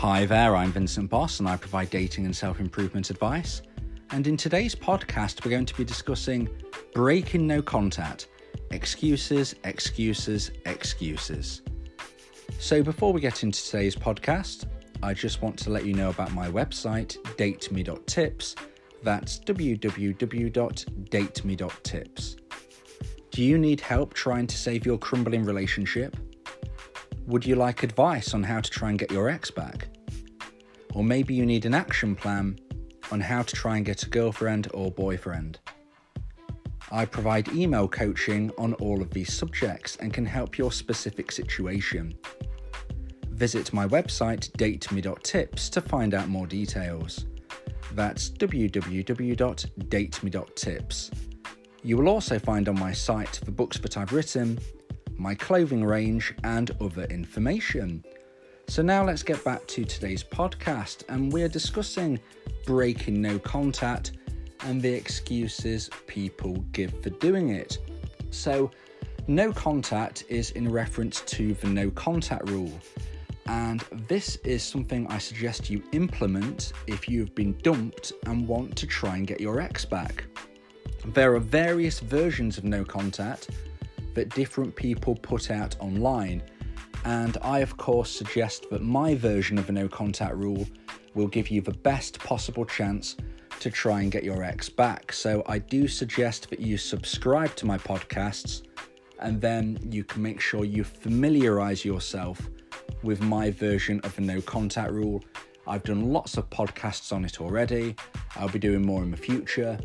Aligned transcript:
Hi 0.00 0.24
there, 0.24 0.56
I'm 0.56 0.72
Vincent 0.72 1.10
Boss 1.10 1.40
and 1.40 1.48
I 1.48 1.58
provide 1.58 1.90
dating 1.90 2.24
and 2.24 2.34
self 2.34 2.58
improvement 2.58 3.10
advice. 3.10 3.60
And 4.12 4.26
in 4.26 4.38
today's 4.38 4.74
podcast, 4.74 5.44
we're 5.44 5.50
going 5.50 5.66
to 5.66 5.76
be 5.76 5.84
discussing 5.84 6.48
breaking 6.94 7.46
no 7.46 7.60
contact 7.60 8.28
excuses, 8.70 9.54
excuses, 9.64 10.52
excuses. 10.64 11.60
So 12.58 12.82
before 12.82 13.12
we 13.12 13.20
get 13.20 13.42
into 13.42 13.62
today's 13.62 13.94
podcast, 13.94 14.64
I 15.02 15.12
just 15.12 15.42
want 15.42 15.58
to 15.58 15.68
let 15.68 15.84
you 15.84 15.92
know 15.92 16.08
about 16.08 16.32
my 16.32 16.48
website, 16.48 17.18
dateme.tips. 17.36 18.56
That's 19.02 19.38
www.dateme.tips. 19.40 22.36
Do 23.30 23.42
you 23.42 23.58
need 23.58 23.80
help 23.82 24.14
trying 24.14 24.46
to 24.46 24.56
save 24.56 24.86
your 24.86 24.96
crumbling 24.96 25.44
relationship? 25.44 26.16
Would 27.26 27.46
you 27.46 27.54
like 27.54 27.82
advice 27.82 28.34
on 28.34 28.42
how 28.42 28.60
to 28.60 28.70
try 28.70 28.90
and 28.90 28.98
get 28.98 29.10
your 29.10 29.28
ex 29.28 29.50
back? 29.50 29.88
Or 30.94 31.04
maybe 31.04 31.34
you 31.34 31.46
need 31.46 31.66
an 31.66 31.74
action 31.74 32.16
plan 32.16 32.58
on 33.12 33.20
how 33.20 33.42
to 33.42 33.54
try 33.54 33.76
and 33.76 33.86
get 33.86 34.02
a 34.02 34.08
girlfriend 34.08 34.68
or 34.74 34.90
boyfriend. 34.90 35.60
I 36.92 37.04
provide 37.04 37.52
email 37.52 37.86
coaching 37.86 38.50
on 38.58 38.74
all 38.74 39.00
of 39.00 39.10
these 39.10 39.32
subjects 39.32 39.94
and 39.96 40.12
can 40.12 40.26
help 40.26 40.58
your 40.58 40.72
specific 40.72 41.30
situation. 41.30 42.18
Visit 43.28 43.72
my 43.72 43.86
website 43.86 44.50
dateme.tips 44.52 45.68
to 45.70 45.80
find 45.80 46.14
out 46.14 46.28
more 46.28 46.48
details. 46.48 47.26
That's 47.92 48.30
www.dateme.tips. 48.30 51.10
You 51.82 51.96
will 51.96 52.08
also 52.08 52.38
find 52.38 52.68
on 52.68 52.78
my 52.78 52.92
site 52.92 53.40
the 53.44 53.50
books 53.50 53.78
that 53.78 53.96
I've 53.96 54.12
written, 54.12 54.58
my 55.20 55.34
clothing 55.34 55.84
range, 55.84 56.34
and 56.44 56.70
other 56.80 57.04
information. 57.04 58.02
So 58.68 58.80
now 58.80 59.04
let's 59.04 59.22
get 59.22 59.44
back 59.44 59.66
to 59.66 59.84
today's 59.84 60.24
podcast, 60.24 61.04
and 61.10 61.30
we're 61.30 61.48
discussing 61.48 62.18
breaking 62.64 63.20
no 63.20 63.38
contact 63.38 64.12
and 64.60 64.80
the 64.80 64.92
excuses 64.92 65.90
people 66.06 66.54
give 66.72 67.02
for 67.02 67.10
doing 67.10 67.50
it. 67.50 67.78
So, 68.30 68.70
no 69.26 69.52
contact 69.52 70.24
is 70.28 70.52
in 70.52 70.70
reference 70.70 71.20
to 71.22 71.52
the 71.54 71.66
no 71.66 71.90
contact 71.90 72.48
rule, 72.48 72.72
and 73.46 73.80
this 74.08 74.36
is 74.36 74.62
something 74.62 75.06
I 75.08 75.18
suggest 75.18 75.68
you 75.68 75.82
implement 75.92 76.72
if 76.86 77.08
you've 77.08 77.34
been 77.34 77.58
dumped 77.62 78.12
and 78.24 78.48
want 78.48 78.74
to 78.76 78.86
try 78.86 79.16
and 79.16 79.26
get 79.26 79.40
your 79.40 79.60
ex 79.60 79.84
back. 79.84 80.24
There 81.06 81.34
are 81.34 81.40
various 81.40 82.00
versions 82.00 82.56
of 82.56 82.64
no 82.64 82.84
contact 82.84 83.50
that 84.14 84.30
different 84.30 84.74
people 84.74 85.14
put 85.14 85.50
out 85.50 85.76
online, 85.80 86.42
and 87.04 87.36
I, 87.42 87.60
of 87.60 87.76
course, 87.76 88.10
suggest 88.10 88.68
that 88.70 88.82
my 88.82 89.14
version 89.14 89.58
of 89.58 89.68
a 89.68 89.72
no 89.72 89.88
contact 89.88 90.34
rule 90.36 90.66
will 91.14 91.28
give 91.28 91.48
you 91.48 91.60
the 91.60 91.72
best 91.72 92.18
possible 92.18 92.64
chance 92.64 93.16
to 93.60 93.70
try 93.70 94.00
and 94.02 94.12
get 94.12 94.24
your 94.24 94.42
ex 94.42 94.68
back. 94.68 95.12
So, 95.12 95.42
I 95.46 95.58
do 95.58 95.88
suggest 95.88 96.50
that 96.50 96.60
you 96.60 96.76
subscribe 96.78 97.54
to 97.56 97.66
my 97.66 97.78
podcasts 97.78 98.62
and 99.20 99.40
then 99.40 99.78
you 99.90 100.02
can 100.02 100.22
make 100.22 100.40
sure 100.40 100.64
you 100.64 100.82
familiarize 100.82 101.84
yourself 101.84 102.50
with 103.02 103.20
my 103.20 103.50
version 103.50 104.00
of 104.00 104.14
the 104.16 104.22
no 104.22 104.40
contact 104.40 104.92
rule. 104.92 105.22
I've 105.66 105.84
done 105.84 106.12
lots 106.12 106.36
of 106.36 106.48
podcasts 106.50 107.12
on 107.12 107.24
it 107.24 107.40
already, 107.40 107.94
I'll 108.36 108.48
be 108.48 108.58
doing 108.58 108.84
more 108.84 109.02
in 109.02 109.10
the 109.10 109.16
future. 109.16 109.78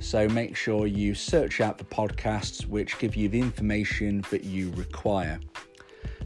So 0.00 0.28
make 0.28 0.56
sure 0.56 0.86
you 0.86 1.14
search 1.14 1.60
out 1.60 1.76
the 1.76 1.84
podcasts 1.84 2.66
which 2.66 2.98
give 2.98 3.16
you 3.16 3.28
the 3.28 3.40
information 3.40 4.24
that 4.30 4.44
you 4.44 4.70
require. 4.72 5.40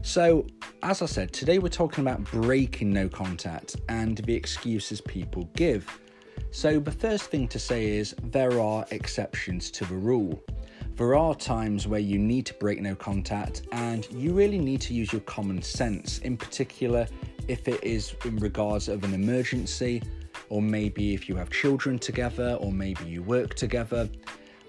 So, 0.03 0.45
as 0.83 1.01
I 1.01 1.05
said, 1.05 1.31
today 1.31 1.59
we're 1.59 1.69
talking 1.69 2.03
about 2.03 2.23
breaking 2.25 2.91
no 2.91 3.07
contact 3.07 3.77
and 3.89 4.17
the 4.17 4.35
excuses 4.35 5.01
people 5.01 5.49
give. 5.55 5.87
So, 6.51 6.79
the 6.79 6.91
first 6.91 7.31
thing 7.31 7.47
to 7.47 7.57
say 7.57 7.97
is 7.97 8.13
there 8.21 8.59
are 8.59 8.85
exceptions 8.91 9.71
to 9.71 9.85
the 9.85 9.95
rule. 9.95 10.43
There 10.95 11.15
are 11.15 11.33
times 11.33 11.87
where 11.87 11.99
you 11.99 12.19
need 12.19 12.45
to 12.47 12.53
break 12.55 12.81
no 12.81 12.95
contact 12.95 13.63
and 13.71 14.07
you 14.11 14.33
really 14.33 14.59
need 14.59 14.81
to 14.81 14.93
use 14.93 15.11
your 15.11 15.21
common 15.21 15.61
sense, 15.61 16.19
in 16.19 16.37
particular 16.37 17.07
if 17.47 17.67
it 17.67 17.83
is 17.83 18.13
in 18.25 18.37
regards 18.37 18.89
of 18.89 19.03
an 19.03 19.13
emergency 19.13 20.01
or 20.53 20.61
maybe 20.61 21.15
if 21.15 21.27
you 21.27 21.35
have 21.35 21.49
children 21.49 21.97
together, 21.97 22.59
or 22.61 22.71
maybe 22.71 23.03
you 23.05 23.23
work 23.23 23.55
together. 23.55 24.07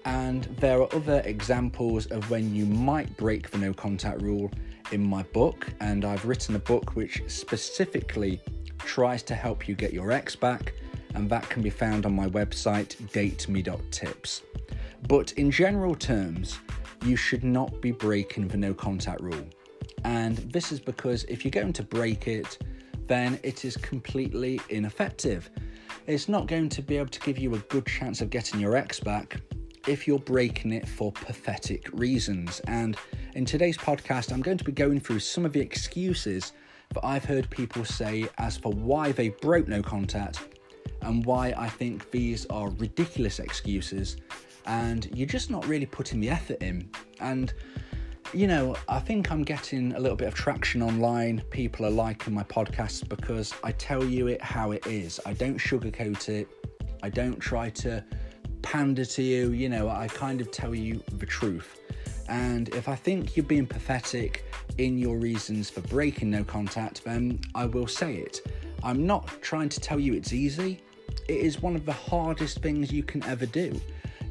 And 0.03 0.45
there 0.59 0.81
are 0.81 0.89
other 0.95 1.21
examples 1.25 2.07
of 2.07 2.27
when 2.31 2.55
you 2.55 2.65
might 2.65 3.15
break 3.17 3.51
the 3.51 3.59
no 3.59 3.71
contact 3.71 4.19
rule 4.23 4.49
in 4.91 5.03
my 5.07 5.21
book, 5.21 5.67
and 5.81 6.03
I've 6.03 6.25
written 6.25 6.55
a 6.55 6.59
book 6.59 6.95
which 6.95 7.21
specifically 7.27 8.41
tries 8.79 9.21
to 9.23 9.35
help 9.35 9.67
you 9.67 9.75
get 9.75 9.93
your 9.93 10.11
ex 10.11 10.35
back, 10.35 10.73
and 11.13 11.29
that 11.29 11.47
can 11.51 11.61
be 11.61 11.69
found 11.69 12.07
on 12.07 12.15
my 12.15 12.29
website, 12.29 12.95
dateme.tips. 13.11 14.41
But 15.07 15.33
in 15.33 15.51
general 15.51 15.93
terms, 15.93 16.57
you 17.05 17.15
should 17.15 17.43
not 17.43 17.79
be 17.79 17.91
breaking 17.91 18.47
the 18.47 18.57
no 18.57 18.73
contact 18.73 19.21
rule. 19.21 19.45
And 20.03 20.37
this 20.51 20.71
is 20.71 20.79
because 20.79 21.25
if 21.25 21.45
you're 21.45 21.51
going 21.51 21.73
to 21.73 21.83
break 21.83 22.27
it, 22.27 22.57
then 23.05 23.39
it 23.43 23.65
is 23.65 23.77
completely 23.77 24.59
ineffective. 24.69 25.51
It's 26.07 26.29
not 26.29 26.45
going 26.45 26.69
to 26.69 26.83
be 26.83 26.97
able 26.97 27.09
to 27.09 27.19
give 27.21 27.39
you 27.39 27.55
a 27.55 27.57
good 27.57 27.87
chance 27.87 28.21
of 28.21 28.29
getting 28.29 28.59
your 28.59 28.75
ex 28.75 28.99
back 28.99 29.41
if 29.87 30.05
you're 30.07 30.19
breaking 30.19 30.71
it 30.71 30.87
for 30.87 31.11
pathetic 31.11 31.89
reasons. 31.93 32.59
And 32.67 32.95
in 33.33 33.43
today's 33.43 33.75
podcast, 33.75 34.31
I'm 34.31 34.43
going 34.43 34.59
to 34.59 34.63
be 34.63 34.71
going 34.71 34.99
through 34.99 35.19
some 35.19 35.45
of 35.45 35.53
the 35.53 35.59
excuses 35.59 36.53
that 36.93 37.03
I've 37.03 37.25
heard 37.25 37.49
people 37.49 37.83
say 37.85 38.27
as 38.37 38.55
for 38.55 38.71
why 38.71 39.13
they 39.13 39.29
broke 39.29 39.67
no 39.67 39.81
contact 39.81 40.47
and 41.01 41.25
why 41.25 41.55
I 41.57 41.69
think 41.69 42.11
these 42.11 42.45
are 42.47 42.69
ridiculous 42.69 43.39
excuses 43.39 44.17
and 44.67 45.09
you're 45.11 45.27
just 45.27 45.49
not 45.49 45.67
really 45.67 45.87
putting 45.87 46.19
the 46.19 46.29
effort 46.29 46.61
in. 46.61 46.87
And 47.19 47.51
you 48.35 48.47
know, 48.47 48.75
I 48.89 48.99
think 48.99 49.31
I'm 49.31 49.43
getting 49.43 49.93
a 49.93 49.99
little 49.99 50.17
bit 50.17 50.27
of 50.27 50.33
traction 50.33 50.81
online. 50.81 51.41
People 51.51 51.85
are 51.85 51.89
liking 51.89 52.33
my 52.33 52.43
podcasts 52.43 53.07
because 53.07 53.53
I 53.63 53.71
tell 53.71 54.03
you 54.03 54.27
it 54.27 54.41
how 54.41 54.71
it 54.71 54.85
is. 54.85 55.21
I 55.25 55.31
don't 55.31 55.57
sugarcoat 55.57 56.27
it. 56.27 56.49
I 57.01 57.09
don't 57.09 57.39
try 57.39 57.69
to 57.69 58.03
pander 58.61 59.05
to 59.05 59.23
you. 59.23 59.51
You 59.51 59.69
know, 59.69 59.87
I 59.87 60.09
kind 60.09 60.41
of 60.41 60.51
tell 60.51 60.75
you 60.75 61.01
the 61.13 61.25
truth. 61.25 61.79
And 62.27 62.67
if 62.75 62.89
I 62.89 62.95
think 62.95 63.37
you're 63.37 63.45
being 63.45 63.67
pathetic 63.67 64.43
in 64.79 64.97
your 64.97 65.17
reasons 65.17 65.69
for 65.69 65.79
breaking 65.81 66.29
no 66.31 66.43
contact, 66.43 67.05
then 67.05 67.39
I 67.53 67.67
will 67.67 67.87
say 67.87 68.15
it. 68.15 68.41
I'm 68.83 69.07
not 69.07 69.27
trying 69.41 69.69
to 69.69 69.79
tell 69.79 69.99
you 69.99 70.13
it's 70.13 70.33
easy. 70.33 70.81
It 71.29 71.37
is 71.37 71.61
one 71.61 71.75
of 71.77 71.85
the 71.85 71.93
hardest 71.93 72.59
things 72.59 72.91
you 72.91 73.01
can 73.01 73.23
ever 73.23 73.45
do 73.45 73.79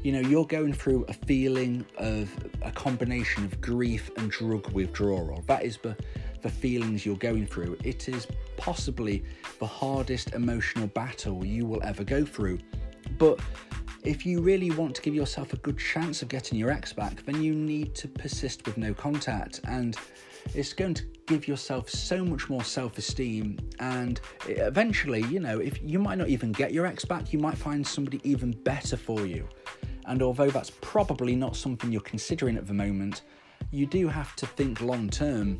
you 0.05 0.11
know, 0.11 0.19
you're 0.19 0.45
going 0.45 0.71
through 0.71 1.03
a 1.07 1.13
feeling 1.13 1.83
of 1.97 2.29
a 2.65 2.71
combination 2.71 3.45
of 3.45 3.61
grief 3.61 4.09
and 4.17 4.29
drug 4.29 4.71
withdrawal. 4.71 5.43
That 5.47 5.63
is 5.63 5.77
the, 5.77 5.95
the 6.41 6.49
feelings 6.49 7.05
you're 7.05 7.15
going 7.15 7.45
through. 7.45 7.77
It 7.83 8.09
is 8.09 8.27
possibly 8.57 9.23
the 9.59 9.67
hardest 9.67 10.33
emotional 10.33 10.87
battle 10.87 11.45
you 11.45 11.65
will 11.65 11.81
ever 11.83 12.03
go 12.03 12.25
through. 12.25 12.59
But 13.17 13.39
if 14.03 14.25
you 14.25 14.41
really 14.41 14.71
want 14.71 14.95
to 14.95 15.01
give 15.01 15.15
yourself 15.15 15.53
a 15.53 15.57
good 15.57 15.77
chance 15.77 16.21
of 16.21 16.27
getting 16.27 16.57
your 16.57 16.71
ex 16.71 16.91
back, 16.93 17.23
then 17.25 17.41
you 17.41 17.53
need 17.53 17.95
to 17.95 18.07
persist 18.07 18.65
with 18.65 18.77
no 18.77 18.93
contact. 18.93 19.61
And 19.67 19.95
it's 20.53 20.73
going 20.73 20.93
to 20.95 21.03
give 21.25 21.47
yourself 21.47 21.89
so 21.89 22.23
much 22.23 22.49
more 22.49 22.63
self 22.63 22.97
esteem. 22.97 23.57
And 23.79 24.19
eventually, 24.47 25.23
you 25.23 25.39
know, 25.39 25.59
if 25.59 25.81
you 25.81 25.99
might 25.99 26.17
not 26.17 26.29
even 26.29 26.51
get 26.51 26.73
your 26.73 26.85
ex 26.85 27.05
back, 27.05 27.33
you 27.33 27.39
might 27.39 27.57
find 27.57 27.85
somebody 27.85 28.21
even 28.23 28.51
better 28.51 28.97
for 28.97 29.25
you. 29.25 29.47
And 30.07 30.21
although 30.21 30.49
that's 30.49 30.71
probably 30.81 31.35
not 31.35 31.55
something 31.55 31.91
you're 31.91 32.01
considering 32.01 32.57
at 32.57 32.67
the 32.67 32.73
moment, 32.73 33.23
you 33.71 33.85
do 33.85 34.07
have 34.07 34.35
to 34.37 34.45
think 34.45 34.81
long 34.81 35.09
term 35.09 35.59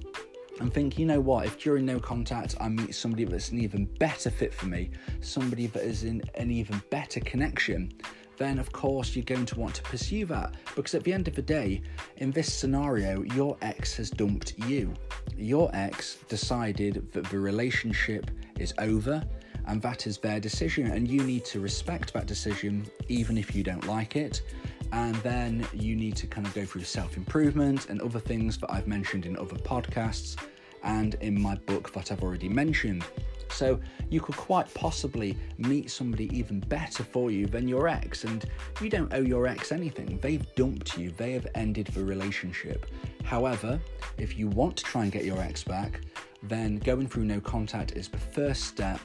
and 0.59 0.73
think, 0.73 0.97
you 0.97 1.05
know 1.05 1.19
what, 1.19 1.45
if 1.45 1.59
during 1.59 1.85
no 1.85 1.99
contact 1.99 2.55
I 2.59 2.69
meet 2.69 2.95
somebody 2.95 3.25
that's 3.25 3.49
an 3.49 3.59
even 3.59 3.85
better 3.99 4.29
fit 4.29 4.53
for 4.53 4.67
me, 4.67 4.91
somebody 5.21 5.67
that 5.67 5.83
is 5.83 6.03
in 6.03 6.21
an 6.35 6.49
even 6.49 6.81
better 6.89 7.19
connection, 7.19 7.91
then 8.37 8.59
of 8.59 8.71
course 8.71 9.15
you're 9.15 9.25
going 9.25 9.45
to 9.45 9.59
want 9.59 9.75
to 9.75 9.83
pursue 9.83 10.25
that. 10.27 10.55
Because 10.75 10.95
at 10.95 11.03
the 11.03 11.13
end 11.13 11.27
of 11.27 11.35
the 11.35 11.41
day, 11.41 11.81
in 12.17 12.31
this 12.31 12.53
scenario, 12.53 13.21
your 13.33 13.57
ex 13.61 13.95
has 13.95 14.09
dumped 14.09 14.57
you. 14.59 14.93
Your 15.35 15.69
ex 15.73 16.17
decided 16.29 17.11
that 17.11 17.25
the 17.25 17.39
relationship 17.39 18.31
is 18.57 18.73
over 18.79 19.23
and 19.67 19.81
that 19.81 20.07
is 20.07 20.17
their 20.17 20.39
decision, 20.39 20.87
and 20.87 21.07
you 21.07 21.23
need 21.23 21.45
to 21.45 21.59
respect 21.59 22.13
that 22.13 22.25
decision 22.25 22.85
even 23.07 23.37
if 23.37 23.55
you 23.55 23.63
don't 23.63 23.87
like 23.87 24.15
it. 24.15 24.41
And 24.91 25.15
then 25.17 25.67
you 25.73 25.95
need 25.95 26.15
to 26.17 26.27
kind 26.27 26.45
of 26.45 26.53
go 26.53 26.65
through 26.65 26.83
self 26.83 27.17
improvement 27.17 27.89
and 27.89 28.01
other 28.01 28.19
things 28.19 28.57
that 28.59 28.71
I've 28.71 28.87
mentioned 28.87 29.25
in 29.25 29.37
other 29.37 29.55
podcasts 29.55 30.37
and 30.83 31.15
in 31.15 31.41
my 31.41 31.55
book 31.55 31.91
that 31.93 32.11
I've 32.11 32.21
already 32.21 32.49
mentioned. 32.49 33.03
So 33.49 33.79
you 34.09 34.21
could 34.21 34.35
quite 34.35 34.71
possibly 34.73 35.37
meet 35.57 35.89
somebody 35.89 36.29
even 36.37 36.59
better 36.59 37.03
for 37.03 37.31
you 37.31 37.45
than 37.45 37.67
your 37.67 37.87
ex, 37.87 38.23
and 38.23 38.45
you 38.81 38.89
don't 38.89 39.11
owe 39.13 39.21
your 39.21 39.47
ex 39.47 39.71
anything. 39.71 40.19
They've 40.21 40.45
dumped 40.55 40.97
you, 40.97 41.11
they 41.11 41.31
have 41.33 41.47
ended 41.55 41.87
the 41.87 42.03
relationship. 42.03 42.85
However, 43.23 43.79
if 44.17 44.37
you 44.37 44.47
want 44.47 44.77
to 44.77 44.83
try 44.83 45.03
and 45.03 45.11
get 45.11 45.25
your 45.25 45.39
ex 45.39 45.63
back, 45.63 46.01
then 46.43 46.77
going 46.77 47.07
through 47.07 47.25
no 47.25 47.39
contact 47.39 47.93
is 47.93 48.07
the 48.07 48.17
first 48.17 48.65
step 48.65 48.99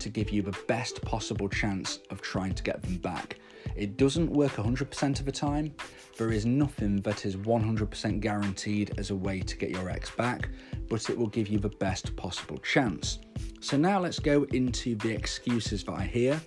to 0.00 0.08
give 0.08 0.30
you 0.30 0.42
the 0.42 0.56
best 0.66 1.02
possible 1.02 1.48
chance 1.48 2.00
of 2.10 2.20
trying 2.20 2.54
to 2.54 2.62
get 2.62 2.82
them 2.82 2.96
back. 2.96 3.38
It 3.76 3.96
doesn't 3.96 4.30
work 4.30 4.52
100% 4.52 5.20
of 5.20 5.26
the 5.26 5.32
time. 5.32 5.74
There 6.16 6.32
is 6.32 6.46
nothing 6.46 6.96
that 7.02 7.24
is 7.24 7.36
100% 7.36 8.20
guaranteed 8.20 8.98
as 8.98 9.10
a 9.10 9.14
way 9.14 9.40
to 9.40 9.56
get 9.56 9.70
your 9.70 9.88
ex 9.88 10.10
back, 10.10 10.48
but 10.88 11.08
it 11.10 11.16
will 11.16 11.28
give 11.28 11.48
you 11.48 11.58
the 11.58 11.68
best 11.68 12.16
possible 12.16 12.58
chance. 12.58 13.18
So 13.60 13.76
now 13.76 14.00
let's 14.00 14.18
go 14.18 14.44
into 14.52 14.94
the 14.96 15.10
excuses 15.10 15.84
that 15.84 15.92
I 15.92 16.02
hear 16.02 16.40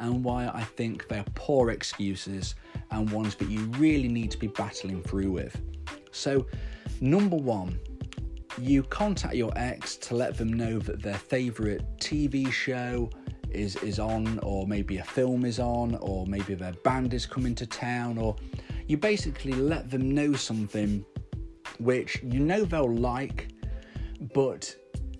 and 0.00 0.24
why 0.24 0.48
I 0.48 0.62
think 0.62 1.08
they're 1.08 1.24
poor 1.34 1.70
excuses 1.70 2.54
and 2.90 3.10
ones 3.10 3.34
that 3.36 3.48
you 3.48 3.60
really 3.78 4.08
need 4.08 4.30
to 4.32 4.38
be 4.38 4.48
battling 4.48 5.02
through 5.02 5.32
with. 5.32 5.60
So, 6.12 6.46
number 7.00 7.36
one, 7.36 7.78
you 8.60 8.82
contact 8.84 9.34
your 9.34 9.52
ex 9.56 9.96
to 9.96 10.14
let 10.14 10.36
them 10.36 10.52
know 10.52 10.78
that 10.78 11.02
their 11.02 11.18
favourite 11.18 11.82
TV 11.98 12.50
show 12.50 13.10
is, 13.50 13.76
is 13.76 13.98
on, 13.98 14.38
or 14.40 14.66
maybe 14.66 14.98
a 14.98 15.04
film 15.04 15.44
is 15.44 15.58
on, 15.58 15.94
or 15.96 16.26
maybe 16.26 16.54
their 16.54 16.72
band 16.84 17.14
is 17.14 17.26
coming 17.26 17.54
to 17.54 17.66
town, 17.66 18.18
or 18.18 18.36
you 18.86 18.96
basically 18.96 19.52
let 19.52 19.90
them 19.90 20.14
know 20.14 20.32
something 20.32 21.04
which 21.78 22.22
you 22.22 22.40
know 22.40 22.64
they'll 22.64 22.92
like, 22.92 23.48
but 24.34 24.74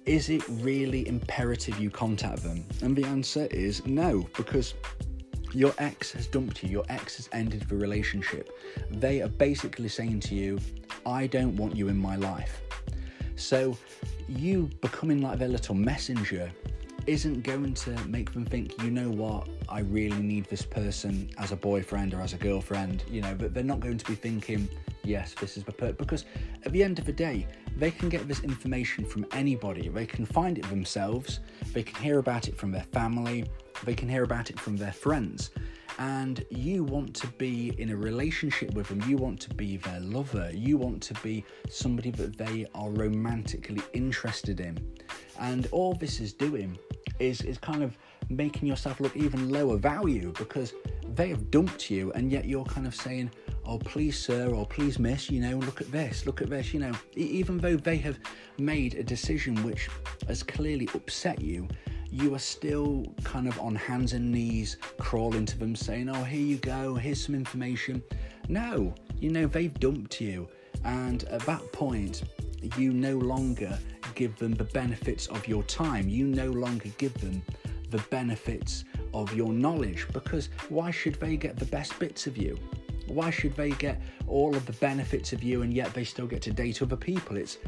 is 0.07 0.29
it 0.31 0.43
really 0.49 1.07
imperative 1.09 1.79
you 1.79 1.91
contact 1.91 2.43
them? 2.43 2.65
And 2.83 2.97
the 2.97 3.05
answer 3.05 3.47
is 3.51 3.85
no, 3.87 4.29
because 4.37 4.75
your 5.53 5.75
ex 5.79 6.13
has 6.13 6.27
dumped 6.27 6.63
you, 6.63 6.71
your 6.71 6.85
ex 6.89 7.17
has 7.17 7.29
ended 7.33 7.63
the 7.69 7.77
relationship. 7.77 8.51
They 8.91 9.23
are 9.23 9.29
basically 9.29 9.89
saying 9.89 10.21
to 10.21 10.35
you, 10.35 10.59
I 11.05 11.27
don't 11.27 11.57
want 11.57 11.77
you 11.77 11.89
in 11.89 11.97
my 11.97 12.17
life. 12.17 12.63
So, 13.37 13.77
you 14.29 14.71
becoming 14.81 15.21
like 15.21 15.39
their 15.39 15.49
little 15.49 15.75
messenger 15.75 16.51
isn't 17.07 17.43
going 17.43 17.73
to 17.73 17.91
make 18.09 18.33
them 18.33 18.45
think, 18.45 18.83
you 18.83 18.91
know 18.91 19.09
what, 19.09 19.49
I 19.69 19.81
really 19.81 20.21
need 20.23 20.47
this 20.47 20.63
person 20.63 21.31
as 21.39 21.53
a 21.53 21.57
boyfriend 21.57 22.15
or 22.15 22.21
as 22.21 22.33
a 22.33 22.37
girlfriend, 22.37 23.05
you 23.09 23.21
know, 23.21 23.35
but 23.35 23.55
they're 23.55 23.63
not 23.63 23.81
going 23.81 23.99
to 23.99 24.05
be 24.07 24.17
thinking, 24.17 24.69
yes, 25.05 25.35
this 25.35 25.57
is 25.57 25.63
the 25.63 25.73
person. 25.73 25.95
Because 25.99 26.25
at 26.65 26.73
the 26.73 26.83
end 26.83 26.99
of 26.99 27.05
the 27.05 27.13
day, 27.13 27.47
they 27.77 27.93
can 27.93 28.09
get 28.09 28.27
this 28.27 28.41
information 28.41 29.05
from 29.05 29.25
anybody. 29.33 29.89
They 29.89 30.07
can 30.07 30.27
find 30.27 30.59
it 30.59 30.69
themselves, 30.69 31.41
they 31.73 31.85
can 31.85 32.03
hear 32.03 32.19
about 32.19 32.49
it 32.49 32.57
from 32.57 32.73
their 32.73 32.87
family, 32.93 33.45
they 33.85 33.95
can 33.95 34.09
hear 34.09 34.25
about 34.25 34.51
it 34.51 34.59
from 34.59 34.77
their 34.77 34.93
friends 34.93 35.51
and 35.99 36.45
you 36.51 36.85
want 36.85 37.15
to 37.15 37.27
be 37.27 37.75
in 37.81 37.91
a 37.91 37.97
relationship 37.97 38.75
with 38.75 38.89
them, 38.89 39.03
you 39.09 39.17
want 39.17 39.41
to 39.41 39.55
be 39.55 39.79
their 39.79 40.01
lover, 40.01 40.51
you 40.53 40.77
want 40.77 41.03
to 41.03 41.15
be 41.23 41.45
somebody 41.69 42.11
that 42.11 42.37
they 42.37 42.67
are 42.75 42.91
romantically 42.91 43.83
interested 43.93 44.61
in. 44.61 44.79
And 45.41 45.67
all 45.73 45.95
this 45.95 46.21
is 46.21 46.33
doing 46.33 46.79
is, 47.19 47.41
is 47.43 47.59
kind 47.59 47.83
of 47.83 47.97
making 48.29 48.69
yourself 48.69 49.01
look 49.01 49.17
even 49.17 49.51
lower 49.51 49.77
value 49.77 50.33
because 50.37 50.75
they 51.15 51.29
have 51.29 51.51
dumped 51.51 51.91
you 51.91 52.13
and 52.13 52.31
yet 52.31 52.45
you're 52.45 52.65
kind 52.65 52.87
of 52.87 52.95
saying, 52.95 53.31
oh, 53.65 53.79
please, 53.79 54.19
sir, 54.19 54.49
or 54.51 54.67
please, 54.67 54.99
miss, 54.99 55.31
you 55.31 55.41
know, 55.41 55.57
look 55.59 55.81
at 55.81 55.91
this, 55.91 56.27
look 56.27 56.43
at 56.43 56.51
this, 56.51 56.75
you 56.75 56.81
know, 56.81 56.93
even 57.15 57.59
though 57.59 57.77
they 57.77 57.97
have 57.97 58.19
made 58.59 58.95
a 58.95 59.03
decision 59.03 59.63
which 59.63 59.89
has 60.29 60.43
clearly 60.43 60.89
upset 60.95 61.41
you 61.41 61.67
you 62.11 62.35
are 62.35 62.41
still 62.41 63.05
kind 63.25 63.49
of 63.49 63.59
on 63.61 63.75
hands 63.75 64.13
and 64.13 64.31
knees 64.31 64.77
crawling 64.99 65.47
to 65.47 65.59
them 65.59 65.75
saying, 65.75 66.09
Oh, 66.09 66.25
here 66.25 66.41
you 66.41 66.57
go, 66.57 66.95
here's 66.95 67.25
some 67.25 67.35
information. 67.35 68.03
No, 68.49 68.95
you 69.19 69.31
know, 69.31 69.47
they've 69.47 69.73
dumped 69.79 70.21
you. 70.21 70.49
And 70.85 71.25
at 71.25 71.41
that 71.43 71.73
point, 71.73 72.23
you 72.77 72.93
no 72.93 73.17
longer 73.19 73.79
give 74.15 74.37
them 74.37 74.55
the 74.55 74.65
benefits 74.65 75.27
of 75.29 75.47
your 75.47 75.63
time. 75.65 76.09
You 76.09 76.27
no 76.27 76.51
longer 76.51 76.89
give 76.99 77.15
them 77.15 77.43
the 77.91 77.99
benefits 78.11 78.85
of 79.15 79.33
your 79.35 79.53
knowledge 79.53 80.07
because 80.13 80.49
why 80.69 80.91
should 80.91 81.15
they 81.17 81.37
get 81.37 81.57
the 81.57 81.65
best 81.67 81.99
bits 81.99 82.27
of 82.27 82.37
you? 82.37 82.59
Why 83.07 83.31
should 83.31 83.57
they 83.57 83.71
get 83.71 84.01
all 84.27 84.57
of 84.57 84.67
the 84.67 84.73
benefits 84.75 85.33
of 85.33 85.43
you 85.43 85.63
and 85.63 85.73
yet 85.73 85.95
they 85.95 86.05
still 86.05 86.27
get 86.27 86.43
to 86.43 86.53
date 86.53 86.83
other 86.83 86.97
people? 86.97 87.37
It's 87.37 87.59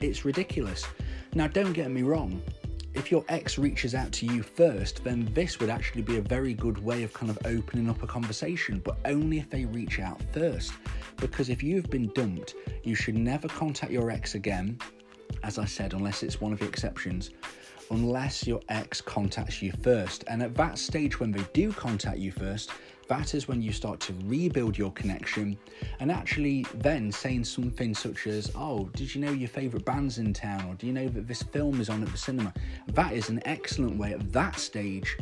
it's 0.00 0.24
ridiculous. 0.24 0.84
Now 1.34 1.46
don't 1.46 1.72
get 1.72 1.90
me 1.90 2.02
wrong, 2.02 2.42
if 2.94 3.10
your 3.10 3.24
ex 3.28 3.58
reaches 3.58 3.94
out 3.94 4.12
to 4.12 4.26
you 4.26 4.42
first, 4.42 5.02
then 5.02 5.28
this 5.32 5.58
would 5.58 5.70
actually 5.70 6.02
be 6.02 6.18
a 6.18 6.22
very 6.22 6.52
good 6.52 6.82
way 6.82 7.02
of 7.02 7.12
kind 7.12 7.30
of 7.30 7.38
opening 7.46 7.88
up 7.88 8.02
a 8.02 8.06
conversation, 8.06 8.80
but 8.84 8.98
only 9.04 9.38
if 9.38 9.48
they 9.48 9.64
reach 9.64 9.98
out 9.98 10.20
first. 10.32 10.72
Because 11.16 11.48
if 11.48 11.62
you've 11.62 11.88
been 11.90 12.08
dumped, 12.14 12.54
you 12.82 12.94
should 12.94 13.16
never 13.16 13.48
contact 13.48 13.92
your 13.92 14.10
ex 14.10 14.34
again, 14.34 14.78
as 15.42 15.58
I 15.58 15.64
said, 15.64 15.94
unless 15.94 16.22
it's 16.22 16.40
one 16.40 16.52
of 16.52 16.58
the 16.58 16.66
exceptions, 16.66 17.30
unless 17.90 18.46
your 18.46 18.60
ex 18.68 19.00
contacts 19.00 19.62
you 19.62 19.72
first. 19.82 20.24
And 20.26 20.42
at 20.42 20.54
that 20.56 20.78
stage, 20.78 21.18
when 21.18 21.32
they 21.32 21.44
do 21.52 21.72
contact 21.72 22.18
you 22.18 22.32
first, 22.32 22.70
that 23.12 23.34
is 23.34 23.46
when 23.46 23.60
you 23.60 23.72
start 23.72 24.00
to 24.00 24.14
rebuild 24.24 24.78
your 24.78 24.90
connection 24.92 25.58
and 26.00 26.10
actually 26.10 26.64
then 26.76 27.12
saying 27.12 27.44
something 27.44 27.94
such 27.94 28.26
as, 28.26 28.50
Oh, 28.54 28.88
did 28.94 29.14
you 29.14 29.20
know 29.20 29.32
your 29.32 29.50
favourite 29.50 29.84
band's 29.84 30.16
in 30.16 30.32
town? 30.32 30.64
Or 30.66 30.74
do 30.76 30.86
you 30.86 30.94
know 30.94 31.08
that 31.08 31.28
this 31.28 31.42
film 31.42 31.78
is 31.78 31.90
on 31.90 32.02
at 32.02 32.10
the 32.10 32.16
cinema? 32.16 32.54
That 32.94 33.12
is 33.12 33.28
an 33.28 33.42
excellent 33.44 33.98
way 33.98 34.14
at 34.14 34.32
that 34.32 34.58
stage 34.58 35.18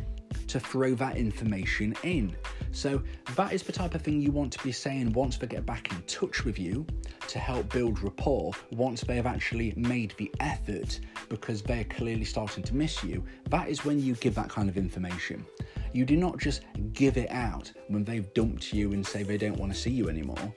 to 0.47 0.57
throw 0.57 0.95
that 0.95 1.17
information 1.17 1.93
in. 2.03 2.33
So, 2.71 3.01
that 3.35 3.51
is 3.51 3.63
the 3.63 3.73
type 3.73 3.93
of 3.93 4.01
thing 4.01 4.21
you 4.21 4.31
want 4.31 4.53
to 4.53 4.63
be 4.63 4.71
saying 4.71 5.11
once 5.11 5.35
they 5.37 5.47
get 5.47 5.65
back 5.65 5.91
in 5.91 6.01
touch 6.03 6.45
with 6.45 6.57
you 6.57 6.85
to 7.27 7.39
help 7.39 7.73
build 7.73 8.01
rapport, 8.01 8.53
once 8.71 9.01
they 9.01 9.17
have 9.17 9.25
actually 9.25 9.73
made 9.75 10.13
the 10.17 10.31
effort 10.39 11.01
because 11.27 11.61
they're 11.61 11.83
clearly 11.83 12.23
starting 12.23 12.63
to 12.63 12.73
miss 12.73 13.03
you. 13.03 13.21
That 13.49 13.67
is 13.67 13.83
when 13.83 14.01
you 14.01 14.15
give 14.15 14.35
that 14.35 14.47
kind 14.47 14.69
of 14.69 14.77
information. 14.77 15.45
You 15.93 16.05
do 16.05 16.15
not 16.15 16.37
just 16.37 16.61
give 16.93 17.17
it 17.17 17.29
out 17.31 17.71
when 17.87 18.03
they've 18.03 18.33
dumped 18.33 18.73
you 18.73 18.93
and 18.93 19.05
say 19.05 19.23
they 19.23 19.37
don't 19.37 19.57
want 19.57 19.73
to 19.73 19.77
see 19.77 19.91
you 19.91 20.09
anymore. 20.09 20.53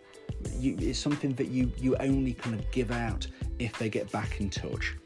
You, 0.59 0.77
it's 0.79 0.99
something 0.99 1.35
that 1.35 1.49
you, 1.49 1.73
you 1.77 1.97
only 1.97 2.35
kind 2.35 2.55
of 2.55 2.71
give 2.71 2.91
out 2.91 3.27
if 3.59 3.77
they 3.79 3.89
get 3.89 4.11
back 4.13 4.41
in 4.41 4.51
touch. 4.51 4.97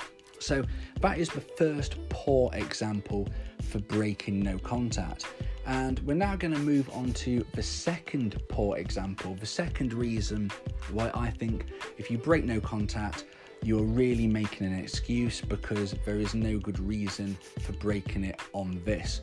So 0.40 0.64
that 1.00 1.18
is 1.18 1.28
the 1.28 1.40
first 1.40 1.96
poor 2.08 2.50
example 2.54 3.28
for 3.62 3.80
breaking 3.80 4.40
no 4.40 4.58
contact. 4.58 5.26
And 5.66 5.98
we're 6.00 6.14
now 6.14 6.36
going 6.36 6.54
to 6.54 6.60
move 6.60 6.88
on 6.94 7.12
to 7.14 7.44
the 7.54 7.62
second 7.62 8.40
poor 8.48 8.78
example, 8.78 9.34
the 9.34 9.46
second 9.46 9.92
reason 9.92 10.50
why 10.92 11.10
I 11.14 11.30
think 11.30 11.66
if 11.98 12.10
you 12.10 12.16
break 12.18 12.44
no 12.44 12.60
contact, 12.60 13.26
you're 13.62 13.84
really 13.84 14.26
making 14.26 14.66
an 14.66 14.78
excuse 14.78 15.40
because 15.40 15.94
there 16.06 16.18
is 16.18 16.34
no 16.34 16.58
good 16.58 16.78
reason 16.78 17.36
for 17.60 17.72
breaking 17.72 18.24
it 18.24 18.40
on 18.52 18.80
this 18.84 19.20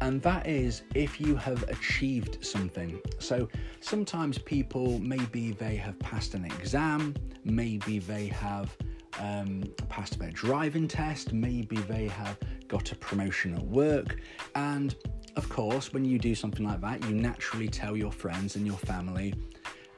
and 0.00 0.22
that 0.22 0.46
is 0.46 0.82
if 0.94 1.20
you 1.20 1.36
have 1.36 1.62
achieved 1.68 2.44
something. 2.44 3.00
So 3.18 3.48
sometimes 3.80 4.38
people, 4.38 4.98
maybe 5.00 5.52
they 5.52 5.76
have 5.76 5.98
passed 5.98 6.34
an 6.34 6.44
exam, 6.44 7.14
maybe 7.44 7.98
they 7.98 8.26
have 8.28 8.76
um, 9.18 9.64
passed 9.88 10.18
their 10.18 10.30
driving 10.30 10.88
test, 10.88 11.32
maybe 11.32 11.76
they 11.76 12.08
have 12.08 12.38
got 12.68 12.92
a 12.92 12.96
promotion 12.96 13.54
at 13.54 13.64
work, 13.64 14.16
and 14.54 14.94
of 15.36 15.48
course, 15.48 15.92
when 15.92 16.04
you 16.04 16.18
do 16.18 16.34
something 16.34 16.66
like 16.66 16.80
that, 16.80 17.04
you 17.04 17.14
naturally 17.14 17.68
tell 17.68 17.96
your 17.96 18.10
friends 18.12 18.56
and 18.56 18.66
your 18.66 18.76
family 18.78 19.34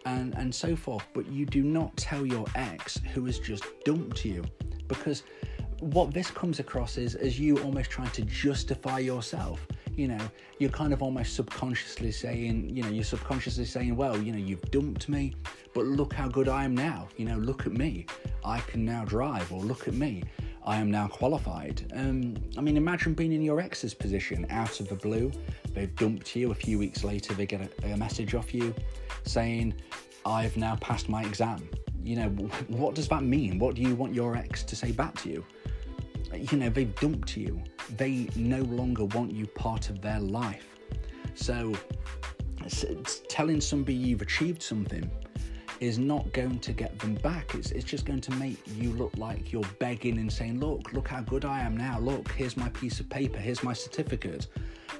and, 0.04 0.34
and 0.36 0.54
so 0.54 0.76
forth, 0.76 1.06
but 1.14 1.26
you 1.28 1.46
do 1.46 1.62
not 1.62 1.96
tell 1.96 2.26
your 2.26 2.46
ex 2.54 3.00
who 3.14 3.24
has 3.26 3.38
just 3.38 3.64
dumped 3.84 4.24
you 4.24 4.44
because 4.88 5.22
what 5.80 6.12
this 6.12 6.30
comes 6.30 6.60
across 6.60 6.96
is 6.96 7.14
as 7.14 7.40
you 7.40 7.58
almost 7.58 7.90
trying 7.90 8.10
to 8.10 8.22
justify 8.22 8.98
yourself 8.98 9.66
you 9.96 10.08
know, 10.08 10.20
you're 10.58 10.70
kind 10.70 10.92
of 10.92 11.02
almost 11.02 11.34
subconsciously 11.34 12.12
saying, 12.12 12.74
you 12.74 12.82
know, 12.82 12.88
you're 12.88 13.04
subconsciously 13.04 13.64
saying, 13.64 13.96
well, 13.96 14.20
you 14.20 14.32
know, 14.32 14.38
you've 14.38 14.62
dumped 14.70 15.08
me, 15.08 15.34
but 15.74 15.84
look 15.84 16.12
how 16.12 16.28
good 16.28 16.48
I 16.48 16.64
am 16.64 16.74
now. 16.74 17.08
You 17.16 17.26
know, 17.26 17.36
look 17.36 17.66
at 17.66 17.72
me. 17.72 18.06
I 18.44 18.60
can 18.60 18.84
now 18.84 19.04
drive, 19.04 19.52
or 19.52 19.60
look 19.60 19.88
at 19.88 19.94
me. 19.94 20.22
I 20.64 20.76
am 20.76 20.90
now 20.90 21.08
qualified. 21.08 21.92
Um, 21.94 22.36
I 22.56 22.60
mean, 22.60 22.76
imagine 22.76 23.14
being 23.14 23.32
in 23.32 23.42
your 23.42 23.60
ex's 23.60 23.94
position 23.94 24.46
out 24.50 24.80
of 24.80 24.88
the 24.88 24.94
blue. 24.94 25.32
They've 25.74 25.94
dumped 25.96 26.36
you. 26.36 26.52
A 26.52 26.54
few 26.54 26.78
weeks 26.78 27.02
later, 27.02 27.34
they 27.34 27.46
get 27.46 27.60
a, 27.60 27.92
a 27.92 27.96
message 27.96 28.34
off 28.34 28.54
you 28.54 28.74
saying, 29.24 29.74
I've 30.24 30.56
now 30.56 30.76
passed 30.76 31.08
my 31.08 31.22
exam. 31.22 31.68
You 32.04 32.16
know, 32.16 32.28
what 32.68 32.94
does 32.94 33.08
that 33.08 33.22
mean? 33.22 33.58
What 33.58 33.74
do 33.74 33.82
you 33.82 33.94
want 33.94 34.14
your 34.14 34.36
ex 34.36 34.62
to 34.64 34.76
say 34.76 34.92
back 34.92 35.16
to 35.22 35.28
you? 35.28 35.44
You 36.34 36.58
know, 36.58 36.68
they've 36.68 36.94
dumped 36.96 37.36
you. 37.36 37.62
They 37.96 38.28
no 38.36 38.60
longer 38.62 39.04
want 39.04 39.32
you 39.32 39.46
part 39.46 39.90
of 39.90 40.00
their 40.00 40.20
life. 40.20 40.66
So, 41.34 41.74
it's, 42.64 43.22
telling 43.28 43.60
somebody 43.60 43.94
you've 43.94 44.22
achieved 44.22 44.62
something 44.62 45.10
is 45.82 45.98
not 45.98 46.32
going 46.32 46.60
to 46.60 46.72
get 46.72 46.96
them 47.00 47.14
back. 47.16 47.56
It's, 47.56 47.72
it's 47.72 47.84
just 47.84 48.06
going 48.06 48.20
to 48.20 48.30
make 48.34 48.56
you 48.76 48.92
look 48.92 49.16
like 49.16 49.52
you're 49.52 49.64
begging 49.80 50.18
and 50.18 50.32
saying, 50.32 50.60
Look, 50.60 50.92
look 50.92 51.08
how 51.08 51.22
good 51.22 51.44
I 51.44 51.60
am 51.60 51.76
now. 51.76 51.98
Look, 51.98 52.30
here's 52.30 52.56
my 52.56 52.68
piece 52.68 53.00
of 53.00 53.10
paper, 53.10 53.38
here's 53.38 53.64
my 53.64 53.72
certificate. 53.72 54.46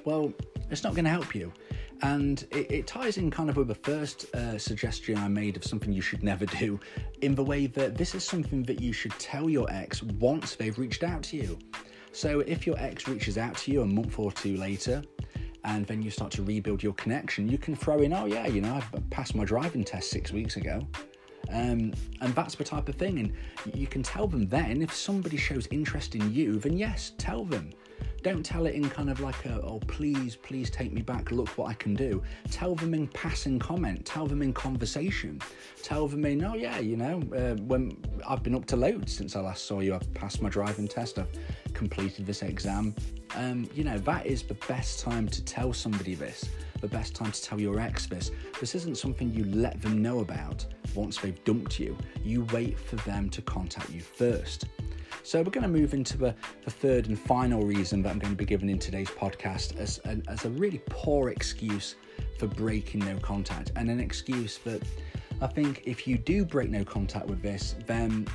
Well, 0.03 0.33
it's 0.69 0.83
not 0.83 0.93
going 0.93 1.05
to 1.05 1.09
help 1.11 1.33
you. 1.33 1.53
And 2.01 2.45
it, 2.51 2.69
it, 2.69 2.87
ties 2.87 3.17
in 3.17 3.31
kind 3.31 3.49
of 3.49 3.55
with 3.55 3.69
the 3.69 3.75
first 3.75 4.35
uh, 4.35 4.57
suggestion 4.57 5.17
I 5.17 5.29
made 5.29 5.55
of 5.55 5.63
something 5.63 5.93
you 5.93 6.01
should 6.01 6.21
never 6.21 6.45
do, 6.45 6.77
in 7.21 7.33
the 7.33 7.43
way 7.45 7.65
that 7.67 7.95
this 7.95 8.13
is 8.13 8.25
something 8.25 8.63
that 8.63 8.81
you 8.81 8.91
should 8.91 9.17
tell 9.19 9.49
your 9.49 9.71
ex 9.71 10.03
once 10.03 10.55
they've 10.55 10.77
reached 10.77 11.03
out 11.03 11.23
to 11.23 11.37
you. 11.37 11.57
So 12.11 12.41
if 12.41 12.67
your 12.67 12.77
ex 12.77 13.07
reaches 13.07 13.37
out 13.37 13.55
to 13.59 13.71
you 13.71 13.83
a 13.83 13.85
month 13.85 14.19
or 14.19 14.33
two 14.33 14.57
later, 14.57 15.01
and 15.65 15.85
then 15.87 16.01
you 16.01 16.11
start 16.11 16.31
to 16.33 16.43
rebuild 16.43 16.83
your 16.83 16.93
connection, 16.93 17.47
you 17.47 17.57
can 17.57 17.75
throw 17.75 17.99
in, 17.99 18.13
oh 18.13 18.25
yeah, 18.25 18.47
you 18.47 18.61
know, 18.61 18.73
I 18.73 18.83
passed 19.09 19.35
my 19.35 19.45
driving 19.45 19.83
test 19.83 20.09
six 20.09 20.31
weeks 20.31 20.57
ago. 20.57 20.85
Um, 21.51 21.93
and 22.21 22.33
that's 22.35 22.55
the 22.55 22.63
type 22.63 22.89
of 22.89 22.95
thing. 22.95 23.19
And 23.19 23.75
you 23.75 23.87
can 23.87 24.01
tell 24.01 24.27
them 24.27 24.47
then 24.47 24.81
if 24.81 24.93
somebody 24.93 25.37
shows 25.37 25.67
interest 25.71 26.15
in 26.15 26.33
you, 26.33 26.57
then 26.57 26.77
yes, 26.77 27.13
tell 27.17 27.45
them. 27.45 27.71
Don't 28.23 28.41
tell 28.41 28.65
it 28.67 28.73
in 28.73 28.89
kind 28.89 29.09
of 29.09 29.19
like 29.19 29.43
a, 29.43 29.61
oh, 29.61 29.81
please, 29.85 30.37
please 30.37 30.69
take 30.69 30.93
me 30.93 31.01
back, 31.01 31.31
look 31.31 31.49
what 31.57 31.69
I 31.69 31.73
can 31.73 31.93
do. 31.93 32.23
Tell 32.49 32.73
them 32.73 32.93
in 32.93 33.07
passing 33.09 33.59
comment, 33.59 34.05
tell 34.05 34.27
them 34.27 34.41
in 34.41 34.53
conversation, 34.53 35.41
tell 35.81 36.07
them 36.07 36.23
in, 36.23 36.41
oh, 36.45 36.55
yeah, 36.55 36.79
you 36.79 36.95
know, 36.95 37.21
uh, 37.35 37.55
when 37.63 37.97
I've 38.25 38.41
been 38.41 38.55
up 38.55 38.65
to 38.67 38.77
loads 38.77 39.13
since 39.13 39.35
I 39.35 39.41
last 39.41 39.65
saw 39.65 39.81
you, 39.81 39.93
I've 39.93 40.13
passed 40.13 40.41
my 40.41 40.47
driving 40.47 40.87
test, 40.87 41.19
I've 41.19 41.27
completed 41.73 42.25
this 42.25 42.43
exam. 42.43 42.95
Um, 43.35 43.69
you 43.75 43.83
know, 43.83 43.97
that 43.99 44.25
is 44.25 44.43
the 44.43 44.53
best 44.69 45.01
time 45.01 45.27
to 45.27 45.43
tell 45.43 45.73
somebody 45.73 46.15
this, 46.15 46.45
the 46.79 46.87
best 46.87 47.15
time 47.15 47.33
to 47.33 47.41
tell 47.43 47.59
your 47.59 47.77
ex 47.81 48.05
this. 48.05 48.31
This 48.57 48.73
isn't 48.73 48.97
something 48.97 49.33
you 49.33 49.43
let 49.45 49.81
them 49.81 50.01
know 50.01 50.19
about 50.19 50.65
once 50.95 51.17
they've 51.17 51.43
dumped 51.43 51.77
you. 51.77 51.97
You 52.23 52.47
wait 52.53 52.79
for 52.79 52.95
them 52.97 53.29
to 53.31 53.41
contact 53.41 53.89
you 53.89 53.99
first. 53.99 54.67
So 55.25 55.39
we're 55.41 55.51
going 55.51 55.63
to 55.63 55.69
move 55.69 55.93
into 55.93 56.17
the, 56.17 56.35
the 56.65 56.69
third 56.69 57.07
and 57.07 57.17
final 57.17 57.63
reason 57.63 58.01
that 58.03 58.09
I'm 58.09 58.19
going 58.19 58.33
to 58.33 58.37
be 58.37 58.43
giving 58.43 58.69
in 58.69 58.77
today's 58.77 59.09
podcast 59.09 59.77
as, 59.77 59.99
as 60.27 60.43
a 60.43 60.49
really 60.49 60.81
poor 60.89 61.29
excuse 61.29 61.95
for 62.37 62.47
breaking 62.47 63.05
no 63.05 63.17
contact 63.19 63.71
and 63.77 63.89
an 63.89 64.01
excuse 64.01 64.57
that 64.65 64.83
I 65.41 65.47
think 65.47 65.83
if 65.85 66.05
you 66.07 66.17
do 66.17 66.43
break 66.43 66.69
no 66.69 66.83
contact 66.83 67.27
with 67.27 67.41
this, 67.41 67.75
then 67.85 68.27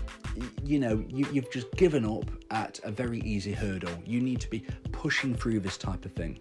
you 0.65 0.79
know 0.79 1.05
you, 1.09 1.27
you've 1.31 1.51
just 1.53 1.71
given 1.73 2.07
up 2.07 2.31
at 2.51 2.81
a 2.85 2.91
very 2.91 3.21
easy 3.21 3.53
hurdle. 3.53 3.93
You 4.07 4.21
need 4.21 4.41
to 4.41 4.49
be 4.49 4.65
pushing 4.91 5.35
through 5.35 5.61
this 5.61 5.77
type 5.77 6.07
of 6.07 6.13
thing. 6.13 6.39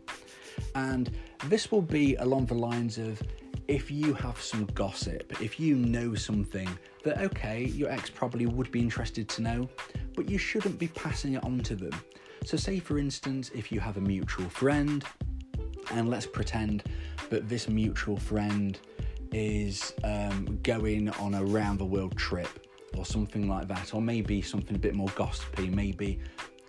And 0.75 1.11
this 1.47 1.71
will 1.71 1.81
be 1.81 2.15
along 2.15 2.45
the 2.45 2.55
lines 2.55 2.97
of 2.97 3.21
if 3.67 3.91
you 3.91 4.13
have 4.13 4.41
some 4.41 4.65
gossip, 4.73 5.41
if 5.41 5.59
you 5.59 5.75
know 5.75 6.15
something 6.15 6.69
that, 7.03 7.19
okay, 7.19 7.65
your 7.65 7.89
ex 7.89 8.09
probably 8.09 8.45
would 8.45 8.71
be 8.71 8.79
interested 8.79 9.27
to 9.29 9.41
know, 9.41 9.69
but 10.17 10.27
you 10.27 10.37
shouldn't 10.37 10.77
be 10.77 10.87
passing 10.89 11.35
it 11.35 11.43
on 11.45 11.59
to 11.59 11.75
them. 11.75 11.93
So, 12.43 12.57
say 12.57 12.79
for 12.79 12.97
instance, 12.97 13.51
if 13.55 13.71
you 13.71 13.79
have 13.79 13.95
a 13.95 14.01
mutual 14.01 14.49
friend, 14.49 15.05
and 15.91 16.09
let's 16.09 16.25
pretend 16.25 16.83
that 17.29 17.47
this 17.47 17.69
mutual 17.69 18.17
friend 18.17 18.77
is 19.31 19.93
um, 20.03 20.59
going 20.63 21.09
on 21.11 21.35
a 21.35 21.45
round 21.45 21.79
the 21.79 21.85
world 21.85 22.17
trip 22.17 22.49
or 22.97 23.05
something 23.05 23.47
like 23.47 23.67
that, 23.67 23.93
or 23.93 24.01
maybe 24.01 24.41
something 24.41 24.75
a 24.75 24.79
bit 24.79 24.95
more 24.95 25.09
gossipy, 25.15 25.69
maybe 25.69 26.19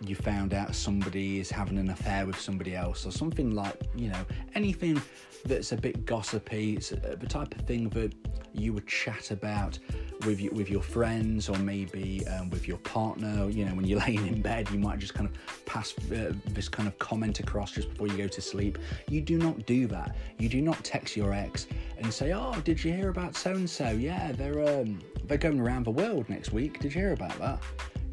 you 0.01 0.15
found 0.15 0.55
out 0.55 0.75
somebody 0.75 1.41
is 1.41 1.51
having 1.51 1.79
an 1.79 1.91
affair 1.91 2.27
with 2.27 2.39
somebody 2.39 2.75
else 2.75 3.05
or 3.05 3.11
something 3.11 3.51
like 3.55 3.75
you 3.95 4.09
know 4.09 4.25
anything 4.55 5.01
that's 5.45 5.73
a 5.73 5.77
bit 5.77 6.05
gossipy 6.05 6.77
it's 6.77 6.91
the 6.91 7.27
type 7.29 7.55
of 7.55 7.67
thing 7.67 7.89
that 7.91 8.13
you 8.55 8.73
would 8.73 8.87
chat 8.87 9.31
about 9.31 9.79
with 10.27 10.41
you, 10.41 10.51
with 10.51 10.69
your 10.69 10.83
friends 10.83 11.49
or 11.49 11.57
maybe 11.59 12.27
um, 12.29 12.51
with 12.51 12.67
your 12.67 12.79
partner 12.79 13.49
you 13.49 13.65
know 13.65 13.75
when 13.75 13.87
you're 13.87 14.01
laying 14.07 14.27
in 14.27 14.41
bed 14.41 14.69
you 14.71 14.79
might 14.79 14.99
just 14.99 15.15
kind 15.15 15.29
of 15.29 15.65
pass 15.67 15.95
uh, 16.13 16.33
this 16.47 16.69
kind 16.69 16.89
of 16.89 16.99
comment 16.99 17.41
across 17.41 17.73
just 17.73 17.89
before 17.91 18.07
you 18.09 18.17
go 18.17 18.29
to 18.29 18.41
sleep. 18.41 18.79
You 19.09 19.21
do 19.21 19.39
not 19.39 19.67
do 19.67 19.87
that. 19.89 20.17
You 20.39 20.49
do 20.49 20.61
not 20.61 20.83
text 20.85 21.17
your 21.17 21.33
ex 21.33 21.67
and 21.99 22.13
say 22.13 22.33
oh 22.33 22.55
did 22.65 22.83
you 22.83 22.93
hear 22.93 23.11
about 23.11 23.37
so 23.37 23.53
and 23.53 23.69
so 23.69 23.91
yeah 23.91 24.33
they're 24.33 24.81
um, 24.81 25.01
they're 25.25 25.39
going 25.39 25.61
around 25.61 25.85
the 25.85 25.91
world 25.91 26.29
next 26.29 26.53
week. 26.53 26.81
Did 26.81 26.95
you 26.95 27.01
hear 27.01 27.13
about 27.13 27.39
that 27.39 27.63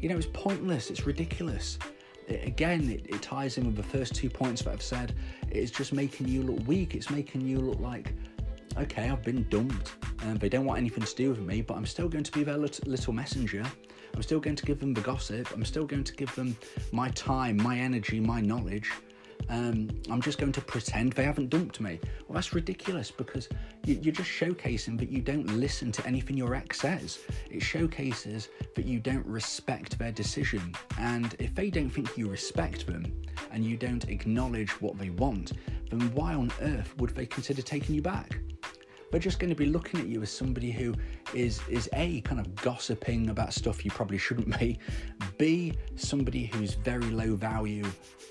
you 0.00 0.08
know, 0.08 0.16
it's 0.16 0.28
pointless, 0.32 0.90
it's 0.90 1.06
ridiculous. 1.06 1.78
It, 2.28 2.46
again, 2.46 2.90
it, 2.90 3.06
it 3.08 3.22
ties 3.22 3.58
in 3.58 3.66
with 3.66 3.76
the 3.76 3.82
first 3.82 4.14
two 4.14 4.30
points 4.30 4.62
that 4.62 4.72
I've 4.72 4.82
said. 4.82 5.14
It's 5.50 5.70
just 5.70 5.92
making 5.92 6.28
you 6.28 6.42
look 6.42 6.66
weak, 6.66 6.94
it's 6.94 7.10
making 7.10 7.42
you 7.42 7.58
look 7.58 7.80
like, 7.80 8.12
okay, 8.78 9.08
I've 9.08 9.22
been 9.22 9.46
dumped 9.48 9.92
and 10.22 10.38
they 10.38 10.48
don't 10.48 10.64
want 10.64 10.78
anything 10.78 11.04
to 11.04 11.14
do 11.14 11.30
with 11.30 11.40
me, 11.40 11.62
but 11.62 11.76
I'm 11.76 11.86
still 11.86 12.08
going 12.08 12.24
to 12.24 12.32
be 12.32 12.44
their 12.44 12.58
little 12.58 13.12
messenger. 13.12 13.64
I'm 14.14 14.22
still 14.22 14.40
going 14.40 14.56
to 14.56 14.64
give 14.64 14.80
them 14.80 14.94
the 14.94 15.02
gossip. 15.02 15.50
I'm 15.52 15.64
still 15.64 15.84
going 15.84 16.04
to 16.04 16.14
give 16.14 16.34
them 16.34 16.56
my 16.90 17.10
time, 17.10 17.56
my 17.58 17.78
energy, 17.78 18.18
my 18.20 18.40
knowledge 18.40 18.90
um, 19.48 19.88
I'm 20.10 20.20
just 20.20 20.38
going 20.38 20.52
to 20.52 20.60
pretend 20.60 21.12
they 21.12 21.24
haven't 21.24 21.50
dumped 21.50 21.80
me. 21.80 22.00
Well, 22.26 22.34
that's 22.34 22.52
ridiculous 22.52 23.10
because 23.10 23.48
you, 23.84 23.98
are 23.98 24.12
just 24.12 24.30
showcasing 24.30 24.98
that 24.98 25.08
you 25.08 25.20
don't 25.20 25.46
listen 25.46 25.92
to 25.92 26.06
anything 26.06 26.36
your 26.36 26.54
ex 26.54 26.80
says. 26.80 27.18
It 27.50 27.62
showcases 27.62 28.48
that 28.74 28.84
you 28.84 28.98
don't 28.98 29.26
respect 29.26 29.98
their 29.98 30.12
decision. 30.12 30.74
And 30.98 31.34
if 31.38 31.54
they 31.54 31.70
don't 31.70 31.90
think 31.90 32.16
you 32.16 32.28
respect 32.28 32.86
them 32.86 33.04
and 33.52 33.64
you 33.64 33.76
don't 33.76 34.08
acknowledge 34.08 34.80
what 34.80 34.98
they 34.98 35.10
want, 35.10 35.52
then 35.90 36.12
why 36.14 36.34
on 36.34 36.50
earth 36.62 36.94
would 36.98 37.10
they 37.10 37.26
consider 37.26 37.62
taking 37.62 37.94
you 37.94 38.02
back? 38.02 38.38
They're 39.10 39.20
just 39.20 39.38
going 39.38 39.50
to 39.50 39.56
be 39.56 39.66
looking 39.66 40.00
at 40.00 40.06
you 40.06 40.22
as 40.22 40.30
somebody 40.30 40.70
who 40.70 40.94
is 41.34 41.60
is 41.68 41.88
a 41.92 42.20
kind 42.22 42.40
of 42.40 42.54
gossiping 42.56 43.30
about 43.30 43.52
stuff 43.52 43.84
you 43.84 43.90
probably 43.90 44.18
shouldn't 44.18 44.58
be, 44.58 44.78
b 45.38 45.72
somebody 45.96 46.46
who's 46.46 46.74
very 46.74 47.10
low 47.10 47.34
value 47.34 47.84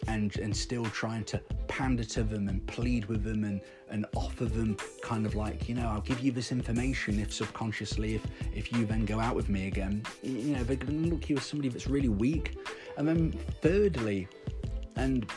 and 0.08 0.38
and 0.38 0.56
still 0.56 0.86
trying 0.86 1.24
to 1.24 1.38
pander 1.68 2.04
to 2.04 2.24
them 2.24 2.48
and 2.50 2.66
plead 2.68 3.06
with 3.06 3.24
them 3.24 3.44
and 3.44 3.62
and 3.90 4.06
offer 4.16 4.46
them 4.46 4.76
kind 5.02 5.26
of 5.26 5.36
like 5.36 5.70
you 5.70 5.76
know 5.76 5.88
I'll 5.88 6.02
give 6.02 6.20
you 6.20 6.32
this 6.32 6.52
information 6.52 7.20
if 7.20 7.34
subconsciously 7.34 8.16
if 8.16 8.26
if 8.54 8.72
you 8.74 8.86
then 8.86 9.06
go 9.06 9.20
out 9.20 9.36
with 9.36 9.50
me 9.50 9.68
again. 9.68 10.04
You 10.24 10.56
know 10.56 10.64
they're 10.64 10.76
going 10.76 11.04
to 11.04 11.10
look 11.10 11.24
at 11.24 11.30
you 11.30 11.38
as 11.38 11.46
somebody 11.46 11.70
that's 11.70 11.88
really 11.88 12.10
weak. 12.10 12.58
And 12.98 13.08
then 13.08 13.32
thirdly 13.62 14.28
and 14.96 15.30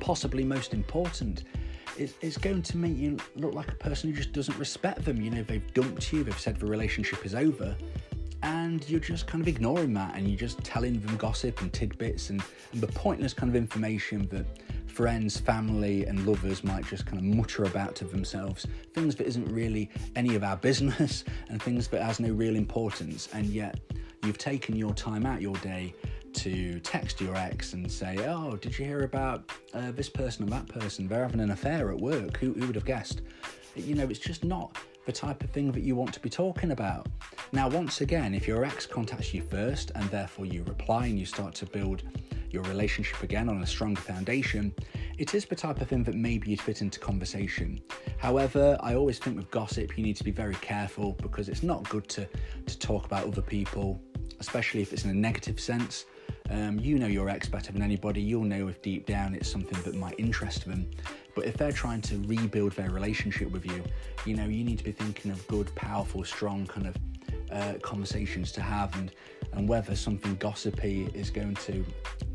possibly 0.00 0.44
most 0.44 0.74
important 0.74 1.44
it's 1.98 2.38
going 2.38 2.62
to 2.62 2.76
make 2.76 2.96
you 2.96 3.18
look 3.36 3.54
like 3.54 3.68
a 3.68 3.74
person 3.74 4.10
who 4.10 4.16
just 4.16 4.32
doesn't 4.32 4.58
respect 4.58 5.04
them. 5.04 5.20
You 5.20 5.30
know, 5.30 5.42
they've 5.42 5.74
dumped 5.74 6.12
you, 6.12 6.24
they've 6.24 6.38
said 6.38 6.58
the 6.58 6.66
relationship 6.66 7.24
is 7.24 7.34
over, 7.34 7.76
and 8.42 8.88
you're 8.88 9.00
just 9.00 9.26
kind 9.26 9.42
of 9.42 9.48
ignoring 9.48 9.92
that 9.94 10.14
and 10.16 10.26
you're 10.26 10.38
just 10.38 10.62
telling 10.64 10.98
them 11.00 11.16
gossip 11.16 11.60
and 11.60 11.72
tidbits 11.72 12.30
and, 12.30 12.42
and 12.72 12.80
the 12.80 12.86
pointless 12.88 13.34
kind 13.34 13.50
of 13.50 13.56
information 13.56 14.26
that 14.28 14.46
friends, 14.86 15.38
family, 15.38 16.04
and 16.06 16.26
lovers 16.26 16.64
might 16.64 16.84
just 16.86 17.06
kind 17.06 17.18
of 17.18 17.24
mutter 17.24 17.64
about 17.64 17.94
to 17.96 18.04
themselves. 18.04 18.66
Things 18.92 19.14
that 19.16 19.26
isn't 19.26 19.46
really 19.46 19.90
any 20.16 20.34
of 20.34 20.42
our 20.42 20.56
business 20.56 21.24
and 21.48 21.62
things 21.62 21.88
that 21.88 22.02
has 22.02 22.20
no 22.20 22.32
real 22.32 22.56
importance, 22.56 23.28
and 23.32 23.46
yet 23.46 23.78
you've 24.24 24.38
taken 24.38 24.76
your 24.76 24.92
time 24.94 25.26
out 25.26 25.40
your 25.40 25.56
day 25.56 25.94
to 26.34 26.80
text 26.80 27.20
your 27.20 27.36
ex 27.36 27.72
and 27.72 27.90
say, 27.90 28.16
Oh, 28.26 28.56
did 28.56 28.78
you 28.78 28.84
hear 28.84 29.04
about 29.04 29.50
uh, 29.74 29.90
this 29.92 30.08
person 30.08 30.44
and 30.44 30.52
that 30.52 30.68
person? 30.68 31.08
They're 31.08 31.22
having 31.22 31.40
an 31.40 31.50
affair 31.50 31.90
at 31.90 31.98
work. 31.98 32.36
Who, 32.38 32.52
who 32.52 32.66
would 32.66 32.74
have 32.74 32.84
guessed? 32.84 33.22
You 33.76 33.94
know, 33.94 34.08
it's 34.08 34.18
just 34.18 34.44
not 34.44 34.76
the 35.06 35.12
type 35.12 35.42
of 35.42 35.50
thing 35.50 35.72
that 35.72 35.82
you 35.82 35.96
want 35.96 36.12
to 36.14 36.20
be 36.20 36.30
talking 36.30 36.72
about. 36.72 37.06
Now, 37.52 37.68
once 37.68 38.00
again, 38.00 38.34
if 38.34 38.46
your 38.46 38.64
ex 38.64 38.86
contacts 38.86 39.32
you 39.34 39.42
first 39.42 39.92
and 39.94 40.08
therefore 40.10 40.46
you 40.46 40.62
reply 40.64 41.06
and 41.06 41.18
you 41.18 41.26
start 41.26 41.54
to 41.56 41.66
build 41.66 42.02
your 42.50 42.62
relationship 42.64 43.22
again 43.22 43.48
on 43.48 43.62
a 43.62 43.66
stronger 43.66 44.00
foundation, 44.00 44.74
it 45.18 45.34
is 45.34 45.44
the 45.44 45.54
type 45.54 45.80
of 45.80 45.88
thing 45.88 46.02
that 46.04 46.14
maybe 46.14 46.50
you'd 46.50 46.60
fit 46.60 46.80
into 46.82 46.98
conversation. 46.98 47.80
However, 48.18 48.76
I 48.80 48.94
always 48.94 49.18
think 49.18 49.36
with 49.36 49.50
gossip, 49.50 49.96
you 49.96 50.04
need 50.04 50.16
to 50.16 50.24
be 50.24 50.30
very 50.30 50.54
careful 50.56 51.12
because 51.22 51.48
it's 51.48 51.62
not 51.62 51.88
good 51.88 52.08
to, 52.10 52.28
to 52.66 52.78
talk 52.78 53.06
about 53.06 53.26
other 53.26 53.42
people, 53.42 54.00
especially 54.40 54.82
if 54.82 54.92
it's 54.92 55.04
in 55.04 55.10
a 55.10 55.14
negative 55.14 55.60
sense. 55.60 56.06
Um, 56.50 56.80
you 56.80 56.98
know 56.98 57.06
your 57.06 57.28
ex 57.28 57.48
better 57.48 57.70
than 57.72 57.82
anybody. 57.82 58.20
You'll 58.20 58.44
know 58.44 58.68
if 58.68 58.82
deep 58.82 59.06
down 59.06 59.34
it's 59.34 59.48
something 59.48 59.80
that 59.82 59.94
might 59.94 60.18
interest 60.18 60.66
them. 60.66 60.90
But 61.34 61.46
if 61.46 61.56
they're 61.56 61.72
trying 61.72 62.00
to 62.02 62.16
rebuild 62.26 62.72
their 62.72 62.90
relationship 62.90 63.50
with 63.50 63.64
you, 63.64 63.82
you 64.26 64.34
know, 64.34 64.44
you 64.44 64.64
need 64.64 64.78
to 64.78 64.84
be 64.84 64.92
thinking 64.92 65.30
of 65.30 65.46
good, 65.46 65.72
powerful, 65.76 66.24
strong 66.24 66.66
kind 66.66 66.88
of 66.88 66.96
uh, 67.52 67.78
conversations 67.82 68.50
to 68.52 68.60
have 68.60 68.94
and 68.96 69.12
and 69.52 69.68
whether 69.68 69.94
something 69.94 70.34
gossipy 70.36 71.10
is 71.14 71.30
going 71.30 71.54
to 71.56 71.84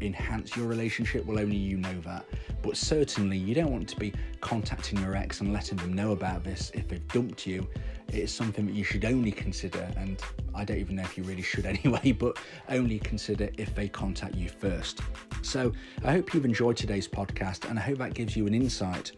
enhance 0.01 0.55
your 0.55 0.67
relationship 0.67 1.25
well 1.25 1.39
only 1.39 1.55
you 1.55 1.77
know 1.77 2.01
that 2.01 2.25
but 2.61 2.75
certainly 2.75 3.37
you 3.37 3.55
don't 3.55 3.71
want 3.71 3.87
to 3.87 3.95
be 3.95 4.13
contacting 4.41 4.99
your 4.99 5.15
ex 5.15 5.41
and 5.41 5.53
letting 5.53 5.77
them 5.77 5.93
know 5.93 6.11
about 6.11 6.43
this 6.43 6.71
if 6.73 6.87
they've 6.87 7.07
dumped 7.09 7.47
you 7.47 7.67
it's 8.09 8.31
something 8.31 8.65
that 8.65 8.73
you 8.73 8.83
should 8.83 9.05
only 9.05 9.31
consider, 9.31 9.87
and 9.97 10.21
I 10.53 10.63
don't 10.63 10.77
even 10.77 10.95
know 10.95 11.03
if 11.03 11.17
you 11.17 11.23
really 11.23 11.41
should 11.51 11.65
anyway, 11.65 12.11
but 12.11 12.37
only 12.69 12.99
consider 12.99 13.49
if 13.57 13.73
they 13.75 13.87
contact 13.87 14.35
you 14.35 14.49
first. 14.49 15.01
So 15.41 15.71
I 16.03 16.13
hope 16.13 16.33
you've 16.33 16.45
enjoyed 16.45 16.77
today's 16.77 17.07
podcast, 17.07 17.69
and 17.69 17.77
I 17.77 17.81
hope 17.81 17.97
that 17.99 18.13
gives 18.13 18.35
you 18.35 18.47
an 18.47 18.53
insight 18.53 19.11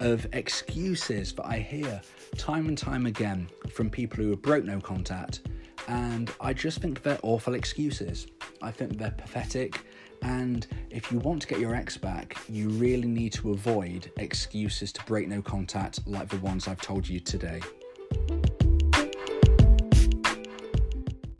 of 0.00 0.26
excuses 0.32 1.32
that 1.34 1.46
I 1.46 1.58
hear 1.58 2.00
time 2.36 2.66
and 2.66 2.76
time 2.76 3.06
again 3.06 3.48
from 3.70 3.88
people 3.88 4.24
who 4.24 4.30
have 4.30 4.42
broke 4.42 4.64
no 4.64 4.80
contact, 4.80 5.42
and 5.88 6.30
I 6.40 6.52
just 6.52 6.80
think 6.80 7.02
they're 7.02 7.18
awful 7.22 7.54
excuses. 7.54 8.26
I 8.60 8.70
think 8.70 8.98
they're 8.98 9.10
pathetic, 9.10 9.84
and 10.22 10.66
if 10.90 11.10
you 11.10 11.18
want 11.18 11.42
to 11.42 11.48
get 11.48 11.58
your 11.58 11.74
ex 11.74 11.96
back, 11.96 12.36
you 12.48 12.68
really 12.70 13.08
need 13.08 13.32
to 13.34 13.52
avoid 13.52 14.10
excuses 14.16 14.92
to 14.92 15.04
break 15.04 15.28
no 15.28 15.42
contact 15.42 16.06
like 16.06 16.28
the 16.28 16.38
ones 16.38 16.68
I've 16.68 16.80
told 16.80 17.08
you 17.08 17.20
today. 17.20 17.60